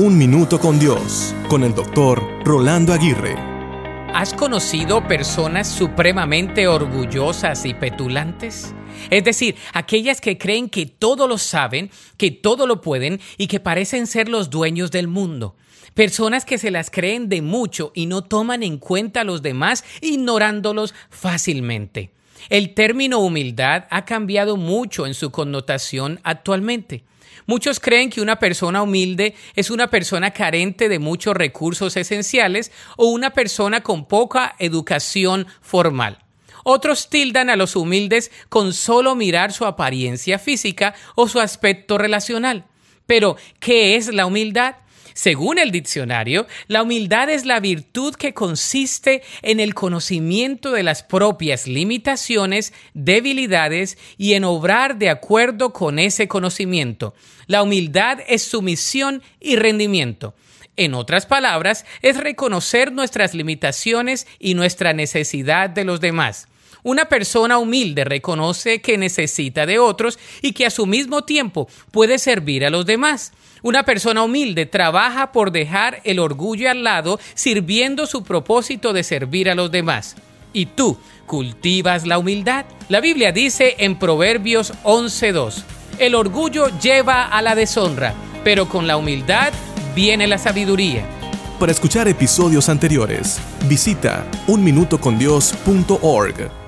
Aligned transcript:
Un 0.00 0.16
Minuto 0.16 0.60
con 0.60 0.78
Dios, 0.78 1.34
con 1.48 1.64
el 1.64 1.74
doctor 1.74 2.22
Rolando 2.44 2.92
Aguirre. 2.92 3.34
¿Has 4.14 4.32
conocido 4.32 5.04
personas 5.08 5.66
supremamente 5.66 6.68
orgullosas 6.68 7.66
y 7.66 7.74
petulantes? 7.74 8.76
Es 9.10 9.24
decir, 9.24 9.56
aquellas 9.72 10.20
que 10.20 10.38
creen 10.38 10.68
que 10.68 10.86
todo 10.86 11.26
lo 11.26 11.36
saben, 11.36 11.90
que 12.16 12.30
todo 12.30 12.68
lo 12.68 12.80
pueden 12.80 13.18
y 13.38 13.48
que 13.48 13.58
parecen 13.58 14.06
ser 14.06 14.28
los 14.28 14.50
dueños 14.50 14.92
del 14.92 15.08
mundo. 15.08 15.56
Personas 15.94 16.44
que 16.44 16.58
se 16.58 16.70
las 16.70 16.90
creen 16.90 17.28
de 17.28 17.42
mucho 17.42 17.90
y 17.92 18.06
no 18.06 18.22
toman 18.22 18.62
en 18.62 18.78
cuenta 18.78 19.22
a 19.22 19.24
los 19.24 19.42
demás, 19.42 19.82
ignorándolos 20.00 20.94
fácilmente. 21.10 22.12
El 22.48 22.74
término 22.74 23.18
humildad 23.18 23.84
ha 23.90 24.04
cambiado 24.04 24.56
mucho 24.56 25.06
en 25.06 25.14
su 25.14 25.30
connotación 25.30 26.20
actualmente. 26.22 27.04
Muchos 27.46 27.80
creen 27.80 28.10
que 28.10 28.20
una 28.20 28.38
persona 28.38 28.82
humilde 28.82 29.34
es 29.54 29.70
una 29.70 29.88
persona 29.88 30.32
carente 30.32 30.88
de 30.88 30.98
muchos 30.98 31.34
recursos 31.34 31.96
esenciales 31.96 32.72
o 32.96 33.06
una 33.06 33.30
persona 33.30 33.82
con 33.82 34.06
poca 34.06 34.54
educación 34.58 35.46
formal. 35.62 36.18
Otros 36.64 37.08
tildan 37.08 37.48
a 37.48 37.56
los 37.56 37.76
humildes 37.76 38.30
con 38.50 38.74
solo 38.74 39.14
mirar 39.14 39.52
su 39.52 39.64
apariencia 39.64 40.38
física 40.38 40.94
o 41.14 41.28
su 41.28 41.40
aspecto 41.40 41.96
relacional. 41.96 42.66
Pero, 43.06 43.36
¿qué 43.58 43.96
es 43.96 44.12
la 44.12 44.26
humildad? 44.26 44.76
Según 45.14 45.58
el 45.58 45.70
diccionario, 45.70 46.46
la 46.66 46.82
humildad 46.82 47.30
es 47.30 47.44
la 47.44 47.60
virtud 47.60 48.14
que 48.14 48.34
consiste 48.34 49.22
en 49.42 49.60
el 49.60 49.74
conocimiento 49.74 50.72
de 50.72 50.82
las 50.82 51.02
propias 51.02 51.66
limitaciones, 51.66 52.72
debilidades 52.94 53.98
y 54.16 54.34
en 54.34 54.44
obrar 54.44 54.98
de 54.98 55.10
acuerdo 55.10 55.72
con 55.72 55.98
ese 55.98 56.28
conocimiento. 56.28 57.14
La 57.46 57.62
humildad 57.62 58.18
es 58.26 58.42
sumisión 58.42 59.22
y 59.40 59.56
rendimiento. 59.56 60.34
En 60.76 60.94
otras 60.94 61.26
palabras, 61.26 61.84
es 62.02 62.16
reconocer 62.16 62.92
nuestras 62.92 63.34
limitaciones 63.34 64.28
y 64.38 64.54
nuestra 64.54 64.92
necesidad 64.92 65.68
de 65.70 65.84
los 65.84 66.00
demás. 66.00 66.46
Una 66.82 67.06
persona 67.06 67.58
humilde 67.58 68.04
reconoce 68.04 68.80
que 68.80 68.98
necesita 68.98 69.66
de 69.66 69.78
otros 69.78 70.18
y 70.42 70.52
que 70.52 70.66
a 70.66 70.70
su 70.70 70.86
mismo 70.86 71.22
tiempo 71.22 71.68
puede 71.90 72.18
servir 72.18 72.64
a 72.64 72.70
los 72.70 72.86
demás. 72.86 73.32
Una 73.62 73.84
persona 73.84 74.22
humilde 74.22 74.66
trabaja 74.66 75.32
por 75.32 75.50
dejar 75.50 76.00
el 76.04 76.18
orgullo 76.18 76.70
al 76.70 76.84
lado, 76.84 77.18
sirviendo 77.34 78.06
su 78.06 78.22
propósito 78.22 78.92
de 78.92 79.02
servir 79.02 79.50
a 79.50 79.54
los 79.54 79.70
demás. 79.70 80.16
¿Y 80.52 80.66
tú 80.66 80.98
cultivas 81.26 82.06
la 82.06 82.18
humildad? 82.18 82.64
La 82.88 83.00
Biblia 83.00 83.32
dice 83.32 83.76
en 83.78 83.98
Proverbios 83.98 84.72
11.2, 84.84 85.62
el 85.98 86.14
orgullo 86.14 86.68
lleva 86.80 87.24
a 87.24 87.42
la 87.42 87.54
deshonra, 87.54 88.14
pero 88.44 88.68
con 88.68 88.86
la 88.86 88.96
humildad 88.96 89.52
viene 89.94 90.28
la 90.28 90.38
sabiduría. 90.38 91.04
Para 91.58 91.72
escuchar 91.72 92.06
episodios 92.06 92.68
anteriores, 92.68 93.40
visita 93.68 94.24
unminutocondios.org. 94.46 96.67